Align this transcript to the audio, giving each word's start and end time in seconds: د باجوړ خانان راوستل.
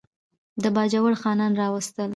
د 0.61 0.63
باجوړ 0.75 1.13
خانان 1.21 1.51
راوستل. 1.61 2.09